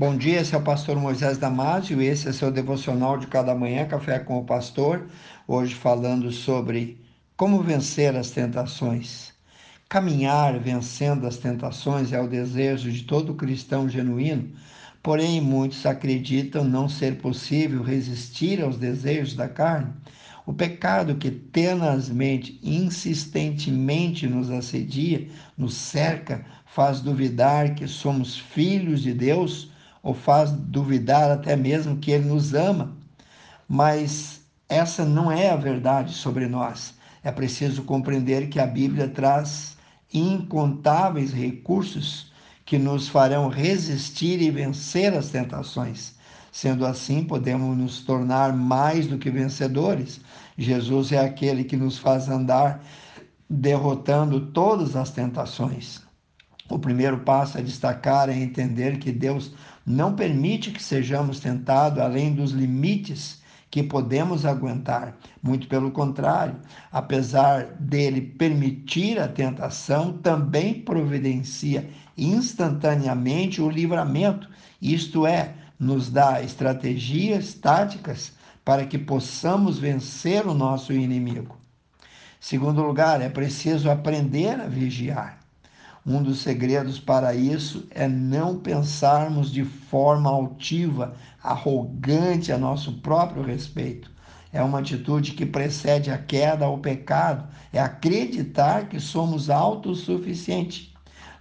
Bom 0.00 0.16
dia, 0.16 0.40
esse 0.40 0.54
é 0.54 0.56
o 0.56 0.62
pastor 0.62 0.96
Moisés 0.96 1.36
Damásio 1.36 2.00
e 2.00 2.06
esse 2.06 2.26
é 2.26 2.32
seu 2.32 2.50
devocional 2.50 3.18
de 3.18 3.26
cada 3.26 3.54
manhã, 3.54 3.84
Café 3.86 4.18
com 4.18 4.38
o 4.38 4.44
Pastor. 4.46 5.06
Hoje 5.46 5.74
falando 5.74 6.32
sobre 6.32 6.98
como 7.36 7.62
vencer 7.62 8.16
as 8.16 8.30
tentações. 8.30 9.34
Caminhar 9.90 10.58
vencendo 10.58 11.26
as 11.26 11.36
tentações 11.36 12.14
é 12.14 12.18
o 12.18 12.26
desejo 12.26 12.90
de 12.90 13.02
todo 13.02 13.34
cristão 13.34 13.90
genuíno, 13.90 14.48
porém 15.02 15.38
muitos 15.38 15.84
acreditam 15.84 16.64
não 16.64 16.88
ser 16.88 17.18
possível 17.18 17.82
resistir 17.82 18.62
aos 18.62 18.78
desejos 18.78 19.34
da 19.34 19.50
carne. 19.50 19.92
O 20.46 20.54
pecado 20.54 21.16
que 21.16 21.30
tenazmente, 21.30 22.58
insistentemente 22.62 24.26
nos 24.26 24.50
assedia, 24.50 25.28
nos 25.58 25.74
cerca, 25.74 26.42
faz 26.64 27.02
duvidar 27.02 27.74
que 27.74 27.86
somos 27.86 28.38
filhos 28.38 29.02
de 29.02 29.12
Deus 29.12 29.70
ou 30.02 30.14
faz 30.14 30.50
duvidar 30.50 31.30
até 31.30 31.56
mesmo 31.56 31.96
que 31.98 32.10
Ele 32.10 32.28
nos 32.28 32.54
ama. 32.54 32.96
Mas 33.68 34.40
essa 34.68 35.04
não 35.04 35.30
é 35.30 35.50
a 35.50 35.56
verdade 35.56 36.12
sobre 36.14 36.46
nós. 36.46 36.94
É 37.22 37.30
preciso 37.30 37.82
compreender 37.82 38.48
que 38.48 38.58
a 38.58 38.66
Bíblia 38.66 39.08
traz 39.08 39.76
incontáveis 40.12 41.32
recursos 41.32 42.30
que 42.64 42.78
nos 42.78 43.08
farão 43.08 43.48
resistir 43.48 44.40
e 44.40 44.50
vencer 44.50 45.12
as 45.12 45.30
tentações. 45.30 46.14
Sendo 46.52 46.84
assim, 46.84 47.22
podemos 47.24 47.76
nos 47.76 48.00
tornar 48.02 48.52
mais 48.52 49.06
do 49.06 49.18
que 49.18 49.30
vencedores. 49.30 50.20
Jesus 50.56 51.12
é 51.12 51.18
aquele 51.18 51.64
que 51.64 51.76
nos 51.76 51.98
faz 51.98 52.28
andar 52.28 52.82
derrotando 53.48 54.46
todas 54.52 54.94
as 54.96 55.10
tentações. 55.10 56.00
O 56.68 56.78
primeiro 56.78 57.18
passo 57.20 57.58
a 57.58 57.60
destacar 57.60 58.28
é 58.28 58.34
entender 58.36 58.98
que 58.98 59.10
Deus 59.10 59.52
não 59.90 60.14
permite 60.14 60.70
que 60.70 60.82
sejamos 60.82 61.40
tentados 61.40 61.98
além 61.98 62.34
dos 62.34 62.52
limites 62.52 63.40
que 63.70 63.82
podemos 63.82 64.44
aguentar. 64.44 65.16
Muito 65.42 65.68
pelo 65.68 65.90
contrário, 65.90 66.56
apesar 66.90 67.66
dele 67.78 68.20
permitir 68.20 69.18
a 69.18 69.28
tentação, 69.28 70.12
também 70.18 70.82
providencia 70.82 71.88
instantaneamente 72.16 73.60
o 73.60 73.70
livramento, 73.70 74.48
isto 74.80 75.26
é, 75.26 75.54
nos 75.78 76.10
dá 76.10 76.42
estratégias 76.42 77.54
táticas 77.54 78.32
para 78.64 78.84
que 78.86 78.98
possamos 78.98 79.78
vencer 79.78 80.46
o 80.46 80.54
nosso 80.54 80.92
inimigo. 80.92 81.56
Segundo 82.38 82.82
lugar, 82.82 83.20
é 83.20 83.28
preciso 83.28 83.90
aprender 83.90 84.60
a 84.60 84.66
vigiar. 84.66 85.39
Um 86.06 86.22
dos 86.22 86.40
segredos 86.40 86.98
para 86.98 87.34
isso 87.34 87.86
é 87.90 88.08
não 88.08 88.58
pensarmos 88.58 89.52
de 89.52 89.64
forma 89.64 90.30
altiva, 90.30 91.14
arrogante 91.42 92.50
a 92.50 92.58
nosso 92.58 92.94
próprio 93.00 93.42
respeito. 93.42 94.10
É 94.52 94.62
uma 94.62 94.80
atitude 94.80 95.32
que 95.32 95.44
precede 95.44 96.10
a 96.10 96.18
queda 96.18 96.64
ao 96.64 96.78
pecado, 96.78 97.46
é 97.72 97.78
acreditar 97.78 98.88
que 98.88 98.98
somos 98.98 99.50
autossuficientes. 99.50 100.90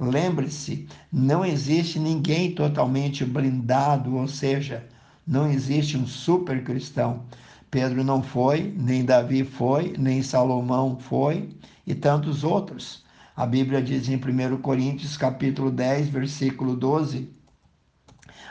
Lembre-se, 0.00 0.88
não 1.12 1.44
existe 1.44 1.98
ninguém 1.98 2.52
totalmente 2.52 3.24
blindado, 3.24 4.16
ou 4.16 4.26
seja, 4.26 4.86
não 5.26 5.50
existe 5.50 5.96
um 5.96 6.06
super 6.06 6.64
cristão. 6.64 7.24
Pedro 7.70 8.02
não 8.02 8.22
foi, 8.22 8.74
nem 8.76 9.04
Davi 9.04 9.44
foi, 9.44 9.94
nem 9.98 10.22
Salomão 10.22 10.98
foi, 10.98 11.50
e 11.86 11.94
tantos 11.94 12.42
outros. 12.42 13.05
A 13.36 13.44
Bíblia 13.44 13.82
diz 13.82 14.08
em 14.08 14.16
1 14.16 14.56
Coríntios 14.62 15.14
capítulo 15.14 15.70
10, 15.70 16.08
versículo 16.08 16.74
12: 16.74 17.28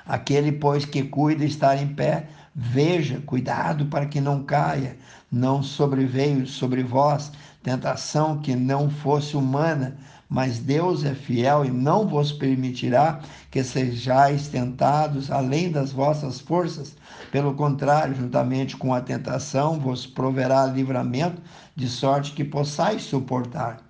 Aquele, 0.05 0.52
pois, 0.52 0.86
que 0.86 1.02
cuida 1.02 1.44
estar 1.44 1.75
em 1.81 1.88
pé, 1.88 2.30
veja, 2.53 3.19
cuidado 3.25 3.88
para 3.88 4.05
que 4.05 4.22
não 4.22 4.44
caia, 4.44 4.95
não 5.31 5.64
sobreveio 5.64 6.45
sobre 6.45 6.83
vós 6.83 7.31
tentação 7.64 8.37
que 8.37 8.55
não 8.55 8.87
fosse 8.87 9.36
humana, 9.36 9.98
mas 10.30 10.59
Deus 10.59 11.04
é 11.04 11.15
fiel 11.15 11.65
e 11.65 11.71
não 11.71 12.08
vos 12.08 12.32
permitirá 12.32 13.21
que 13.49 13.64
sejais 13.64 14.49
tentados 14.49 15.32
além 15.32 15.71
das 15.71 15.92
vossas 15.92 16.39
forças. 16.39 16.95
Pelo 17.32 17.55
contrário, 17.55 18.14
juntamente 18.14 18.77
com 18.77 18.93
a 18.93 19.02
tentação, 19.02 19.80
vos 19.80 20.05
proverá 20.05 20.67
livramento, 20.67 21.42
de 21.76 21.89
sorte 21.89 22.33
que 22.33 22.43
possais 22.43 23.02
suportar. 23.02 23.84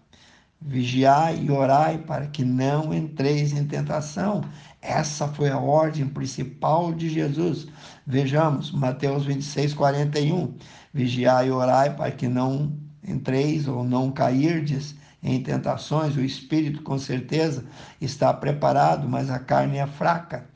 Vigiai 0.67 1.43
e 1.43 1.51
orai 1.51 1.99
para 1.99 2.25
que 2.25 2.43
não 2.43 2.91
entreis 2.91 3.53
em 3.53 3.65
tentação. 3.65 4.43
Essa 4.81 5.27
foi 5.27 5.51
a 5.51 5.59
ordem 5.59 6.07
principal 6.07 6.91
de 6.91 7.07
Jesus. 7.07 7.67
Vejamos, 8.05 8.71
Mateus 8.71 9.25
26, 9.25 9.75
41. 9.75 10.55
Vigiai 10.91 11.49
e 11.49 11.51
orai 11.51 11.95
para 11.95 12.11
que 12.11 12.27
não 12.27 12.75
entreis 13.07 13.67
ou 13.67 13.83
não 13.83 14.09
cairdes 14.09 14.95
em 15.21 15.39
tentações. 15.39 16.15
O 16.15 16.21
espírito, 16.21 16.81
com 16.81 16.97
certeza, 16.97 17.63
está 18.01 18.33
preparado, 18.33 19.07
mas 19.07 19.29
a 19.29 19.37
carne 19.37 19.77
é 19.77 19.85
fraca. 19.85 20.49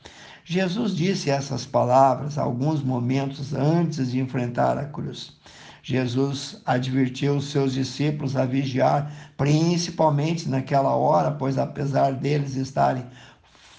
Jesus 0.44 0.96
disse 0.96 1.30
essas 1.30 1.64
palavras 1.64 2.36
alguns 2.36 2.82
momentos 2.82 3.54
antes 3.54 4.10
de 4.10 4.18
enfrentar 4.18 4.76
a 4.76 4.86
cruz. 4.86 5.38
Jesus 5.82 6.60
advertiu 6.66 7.36
os 7.36 7.50
seus 7.50 7.72
discípulos 7.72 8.36
a 8.36 8.44
vigiar, 8.44 9.10
principalmente 9.36 10.48
naquela 10.48 10.94
hora, 10.94 11.30
pois 11.30 11.58
apesar 11.58 12.12
deles 12.12 12.54
estarem 12.56 13.04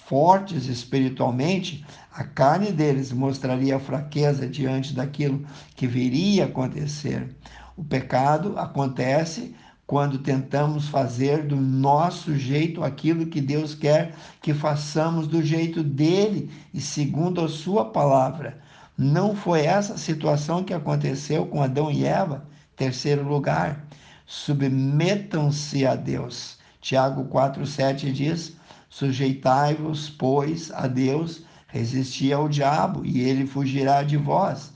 fortes 0.06 0.66
espiritualmente, 0.66 1.84
a 2.12 2.24
carne 2.24 2.72
deles 2.72 3.12
mostraria 3.12 3.78
fraqueza 3.78 4.46
diante 4.46 4.92
daquilo 4.92 5.46
que 5.74 5.86
viria 5.86 6.44
a 6.44 6.46
acontecer. 6.46 7.34
O 7.76 7.82
pecado 7.82 8.58
acontece 8.58 9.54
quando 9.86 10.18
tentamos 10.18 10.88
fazer 10.88 11.46
do 11.46 11.56
nosso 11.56 12.36
jeito 12.36 12.82
aquilo 12.82 13.26
que 13.26 13.40
Deus 13.40 13.74
quer 13.74 14.14
que 14.40 14.54
façamos 14.54 15.26
do 15.26 15.42
jeito 15.42 15.82
dele 15.82 16.50
e 16.72 16.80
segundo 16.80 17.40
a 17.40 17.48
sua 17.48 17.86
palavra. 17.86 18.61
Não 18.96 19.34
foi 19.34 19.62
essa 19.62 19.96
situação 19.96 20.62
que 20.62 20.74
aconteceu 20.74 21.46
com 21.46 21.62
Adão 21.62 21.90
e 21.90 22.04
Eva? 22.04 22.46
Terceiro 22.76 23.26
lugar, 23.26 23.86
submetam-se 24.26 25.86
a 25.86 25.94
Deus. 25.94 26.58
Tiago 26.80 27.24
4,7 27.24 28.12
diz: 28.12 28.54
Sujeitai-vos, 28.90 30.10
pois, 30.10 30.70
a 30.72 30.86
Deus, 30.86 31.42
resisti 31.68 32.32
ao 32.32 32.48
diabo, 32.48 33.02
e 33.04 33.20
ele 33.20 33.46
fugirá 33.46 34.02
de 34.02 34.18
vós. 34.18 34.72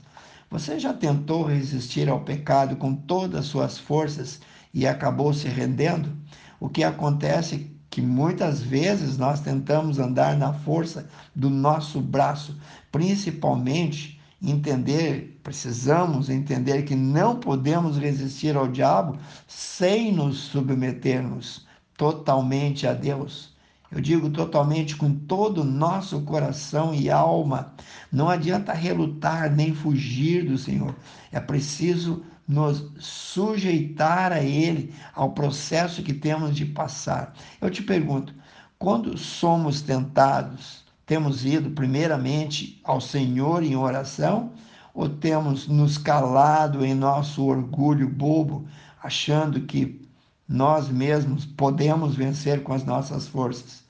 Você 0.49 0.79
já 0.79 0.93
tentou 0.93 1.43
resistir 1.43 2.09
ao 2.09 2.21
pecado 2.21 2.75
com 2.75 2.95
todas 2.95 3.41
as 3.41 3.45
suas 3.45 3.77
forças 3.77 4.39
e 4.73 4.87
acabou 4.87 5.31
se 5.31 5.47
rendendo? 5.47 6.11
O 6.59 6.67
que 6.69 6.83
acontece 6.83 7.76
que 7.89 8.01
muitas 8.01 8.61
vezes 8.61 9.17
nós 9.17 9.39
tentamos 9.39 9.99
andar 9.99 10.37
na 10.37 10.53
força 10.53 11.07
do 11.35 11.49
nosso 11.49 12.01
braço, 12.01 12.55
principalmente 12.91 14.19
entender, 14.41 15.39
precisamos 15.43 16.29
entender 16.29 16.83
que 16.83 16.95
não 16.95 17.39
podemos 17.39 17.97
resistir 17.97 18.55
ao 18.55 18.67
diabo 18.67 19.17
sem 19.47 20.11
nos 20.11 20.37
submetermos 20.37 21.65
totalmente 21.97 22.85
a 22.85 22.93
Deus. 22.93 23.55
Eu 23.89 24.01
digo 24.01 24.29
totalmente 24.29 24.95
com 24.95 25.13
todo 25.13 25.61
o 25.61 25.65
nosso 25.65 26.21
coração 26.21 26.93
e 26.93 27.09
alma. 27.09 27.73
Não 28.11 28.29
adianta 28.29 28.73
relutar 28.73 29.49
nem 29.55 29.73
fugir 29.73 30.45
do 30.45 30.57
Senhor. 30.57 30.93
É 31.31 31.39
preciso 31.39 32.23
nos 32.47 32.85
sujeitar 32.99 34.31
a 34.31 34.41
Ele, 34.41 34.93
ao 35.13 35.31
processo 35.31 36.01
que 36.01 36.13
temos 36.13 36.55
de 36.55 36.65
passar. 36.65 37.33
Eu 37.59 37.69
te 37.69 37.83
pergunto, 37.83 38.33
quando 38.79 39.17
somos 39.17 39.81
tentados, 39.81 40.85
temos 41.05 41.45
ido 41.45 41.71
primeiramente 41.71 42.79
ao 42.83 43.01
Senhor 43.01 43.63
em 43.63 43.75
oração 43.75 44.51
ou 44.93 45.09
temos 45.09 45.67
nos 45.67 45.97
calado 45.97 46.85
em 46.85 46.93
nosso 46.93 47.43
orgulho 47.43 48.09
bobo, 48.09 48.67
achando 49.01 49.61
que 49.61 50.07
nós 50.47 50.89
mesmos 50.89 51.45
podemos 51.45 52.15
vencer 52.15 52.63
com 52.63 52.73
as 52.73 52.83
nossas 52.83 53.27
forças? 53.27 53.86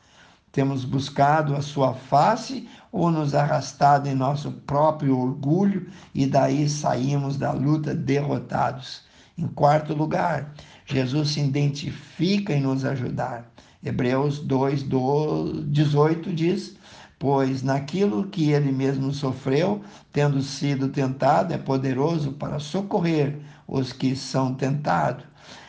Temos 0.51 0.85
buscado 0.85 1.55
a 1.55 1.61
sua 1.61 1.93
face 1.93 2.67
ou 2.91 3.11
nos 3.11 3.35
arrastado 3.35 4.09
em 4.09 4.15
nosso 4.15 4.51
próprio 4.51 5.17
orgulho 5.17 5.87
e 6.15 6.25
daí 6.25 6.67
saímos 6.67 7.37
da 7.37 7.51
luta 7.51 7.93
derrotados? 7.93 9.03
Em 9.37 9.47
quarto 9.47 9.93
lugar, 9.93 10.53
Jesus 10.85 11.29
se 11.29 11.41
identifica 11.41 12.53
em 12.53 12.61
nos 12.61 12.83
ajudar. 12.85 13.51
Hebreus 13.83 14.39
2, 14.39 14.83
18 15.67 16.33
diz: 16.33 16.75
Pois 17.19 17.61
naquilo 17.61 18.27
que 18.27 18.51
ele 18.51 18.71
mesmo 18.71 19.13
sofreu, 19.13 19.81
tendo 20.11 20.41
sido 20.41 20.89
tentado, 20.89 21.53
é 21.53 21.57
poderoso 21.57 22.31
para 22.31 22.57
socorrer 22.57 23.39
os 23.67 23.93
que 23.93 24.15
são 24.15 24.55
tentados. 24.55 25.25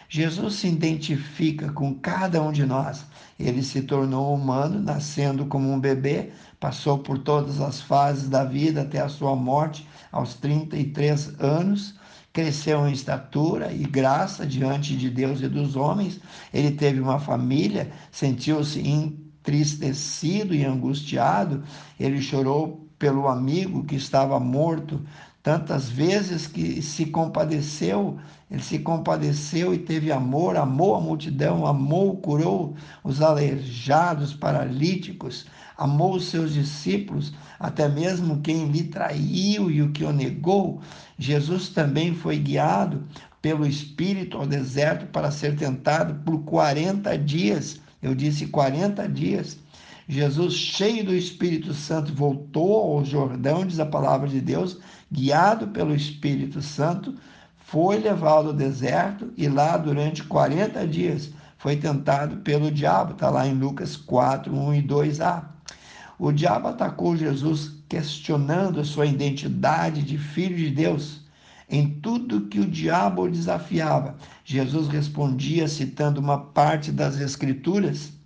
Jesus 0.09 0.55
se 0.55 0.69
identifica 0.69 1.71
com 1.73 1.95
cada 1.95 2.43
um 2.43 2.51
de 2.51 2.65
nós. 2.65 3.05
Ele 3.39 3.63
se 3.63 3.83
tornou 3.83 4.35
humano, 4.35 4.81
nascendo 4.81 5.47
como 5.47 5.71
um 5.71 5.79
bebê, 5.79 6.31
passou 6.59 6.99
por 6.99 7.19
todas 7.19 7.61
as 7.61 7.81
fases 7.81 8.29
da 8.29 8.45
vida 8.45 8.83
até 8.83 9.01
a 9.01 9.09
sua 9.09 9.37
morte 9.37 9.87
aos 10.11 10.35
33 10.35 11.39
anos 11.39 11.99
cresceu 12.39 12.87
em 12.87 12.93
estatura 12.93 13.73
e 13.73 13.83
graça 13.83 14.47
diante 14.47 14.97
de 14.97 15.11
Deus 15.11 15.41
e 15.41 15.49
dos 15.49 15.75
homens. 15.75 16.21
Ele 16.55 16.71
teve 16.71 17.01
uma 17.01 17.19
família, 17.19 17.91
sentiu-se 18.13 18.81
entristecido 18.81 20.55
e 20.55 20.65
angustiado. 20.65 21.65
Ele 21.99 22.23
chorou 22.23 22.89
pelo 22.97 23.27
amigo 23.27 23.85
que 23.85 23.97
estava 23.97 24.39
morto, 24.39 25.05
tantas 25.49 25.89
vezes 25.89 26.47
que 26.47 26.83
se 26.83 27.07
compadeceu, 27.07 28.19
ele 28.51 28.63
se 28.63 28.81
compadeceu 28.81 29.73
e 29.73 29.79
teve 29.79 30.13
amor, 30.13 30.59
amou 30.59 30.95
a 30.95 31.01
multidão, 31.01 31.67
amou, 31.67 32.19
curou 32.19 32.77
os 33.03 33.23
aleijados, 33.23 34.35
paralíticos, 34.35 35.47
amou 35.79 36.17
os 36.17 36.27
seus 36.27 36.53
discípulos, 36.53 37.33
até 37.59 37.89
mesmo 37.89 38.43
quem 38.43 38.67
lhe 38.67 38.83
traiu 38.83 39.71
e 39.71 39.81
o 39.81 39.91
que 39.91 40.05
o 40.05 40.13
negou. 40.13 40.83
Jesus 41.19 41.71
também 41.71 42.15
foi 42.15 42.37
guiado 42.37 43.05
pelo 43.41 43.67
Espírito 43.67 44.37
ao 44.37 44.47
deserto 44.47 45.07
para 45.07 45.31
ser 45.31 45.57
tentado 45.57 46.13
por 46.27 46.41
40 46.41 47.17
dias. 47.17 47.81
Eu 48.03 48.15
disse 48.15 48.49
40 48.49 49.09
dias. 49.09 49.57
Jesus, 50.09 50.55
cheio 50.55 51.05
do 51.05 51.15
Espírito 51.15 51.75
Santo, 51.75 52.15
voltou 52.15 52.97
ao 52.99 53.05
Jordão, 53.05 53.67
diz 53.67 53.79
a 53.79 53.85
palavra 53.85 54.27
de 54.27 54.41
Deus, 54.41 54.79
guiado 55.13 55.69
pelo 55.69 55.95
Espírito 55.95 56.63
Santo, 56.63 57.15
foi 57.59 57.99
levado 57.99 58.49
ao 58.49 58.55
deserto 58.55 59.31
e 59.37 59.47
lá 59.47 59.77
durante 59.77 60.25
40 60.25 60.87
dias 60.87 61.31
foi 61.59 61.77
tentado 61.77 62.39
pelo 62.39 62.71
diabo. 62.71 63.13
Está 63.13 63.29
lá 63.29 63.47
em 63.47 63.53
Lucas 63.53 63.97
4, 63.97 64.51
1 64.51 64.75
e 64.77 64.83
2a. 64.83 65.45
O 66.19 66.33
diabo 66.33 66.69
atacou 66.69 67.15
Jesus 67.15 67.73
questionando 67.87 68.83
sua 68.85 69.05
identidade 69.05 70.03
de 70.03 70.17
filho 70.17 70.57
de 70.57 70.71
Deus. 70.71 71.21
Em 71.69 71.87
tudo 72.01 72.47
que 72.47 72.61
o 72.61 72.67
diabo 72.67 73.29
desafiava, 73.29 74.17
Jesus 74.43 74.89
respondia 74.89 75.69
citando 75.69 76.19
uma 76.19 76.39
parte 76.39 76.91
das 76.91 77.21
Escrituras. 77.21 78.18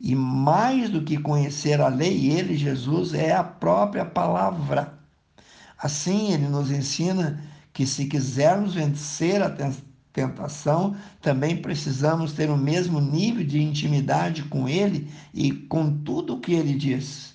E 0.00 0.14
mais 0.14 0.88
do 0.88 1.02
que 1.02 1.18
conhecer 1.18 1.80
a 1.80 1.88
lei, 1.88 2.30
ele, 2.30 2.56
Jesus, 2.56 3.12
é 3.12 3.32
a 3.32 3.44
própria 3.44 4.04
palavra. 4.04 4.98
Assim, 5.76 6.32
ele 6.32 6.48
nos 6.48 6.70
ensina 6.70 7.42
que 7.72 7.86
se 7.86 8.06
quisermos 8.06 8.74
vencer 8.74 9.42
a 9.42 9.54
tentação, 10.12 10.96
também 11.20 11.56
precisamos 11.56 12.32
ter 12.32 12.48
o 12.48 12.56
mesmo 12.56 13.00
nível 13.00 13.44
de 13.44 13.60
intimidade 13.60 14.42
com 14.44 14.68
ele 14.68 15.10
e 15.34 15.52
com 15.52 15.98
tudo 15.98 16.34
o 16.34 16.40
que 16.40 16.54
ele 16.54 16.74
diz. 16.74 17.34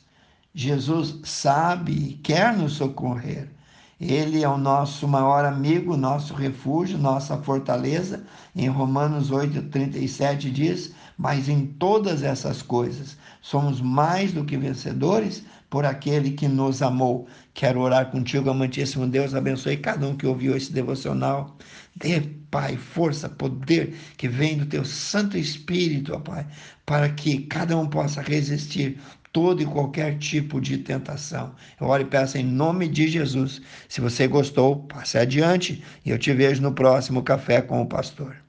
Jesus 0.53 1.19
sabe 1.23 1.91
e 1.91 2.13
quer 2.13 2.57
nos 2.57 2.73
socorrer. 2.73 3.54
Ele 3.99 4.43
é 4.43 4.49
o 4.49 4.57
nosso 4.57 5.07
maior 5.07 5.45
amigo, 5.45 5.95
nosso 5.95 6.33
refúgio, 6.33 6.97
nossa 6.97 7.37
fortaleza. 7.37 8.23
Em 8.55 8.67
Romanos 8.67 9.31
8:37 9.31 10.51
diz: 10.51 10.93
"Mas 11.17 11.47
em 11.47 11.65
todas 11.65 12.21
essas 12.21 12.61
coisas 12.61 13.17
somos 13.41 13.79
mais 13.79 14.33
do 14.33 14.43
que 14.43 14.57
vencedores 14.57 15.43
por 15.69 15.85
aquele 15.85 16.31
que 16.31 16.47
nos 16.47 16.81
amou. 16.81 17.27
Quero 17.53 17.81
orar 17.81 18.11
contigo, 18.11 18.49
amantíssimo 18.49 19.07
Deus, 19.07 19.33
abençoe 19.33 19.77
cada 19.77 20.07
um 20.07 20.15
que 20.15 20.27
ouviu 20.27 20.55
esse 20.55 20.71
devocional. 20.71 21.57
Dê, 21.95 22.21
Pai, 22.51 22.77
força, 22.77 23.27
poder 23.27 23.93
que 24.17 24.29
vem 24.29 24.57
do 24.57 24.65
teu 24.65 24.85
Santo 24.85 25.37
Espírito, 25.37 26.13
ó 26.13 26.19
Pai, 26.19 26.45
para 26.85 27.09
que 27.09 27.39
cada 27.47 27.77
um 27.77 27.87
possa 27.87 28.21
resistir 28.21 28.97
todo 29.35 29.61
e 29.61 29.65
qualquer 29.65 30.17
tipo 30.17 30.61
de 30.61 30.77
tentação. 30.77 31.53
Eu 31.81 31.87
oro 31.87 32.03
e 32.03 32.05
peço 32.05 32.37
em 32.37 32.45
nome 32.45 32.87
de 32.87 33.09
Jesus. 33.09 33.61
Se 33.89 33.99
você 33.99 34.27
gostou, 34.27 34.77
passe 34.83 35.17
adiante 35.17 35.83
e 36.05 36.09
eu 36.09 36.17
te 36.17 36.31
vejo 36.31 36.61
no 36.61 36.71
próximo 36.71 37.21
Café 37.21 37.61
com 37.61 37.81
o 37.81 37.85
Pastor. 37.85 38.44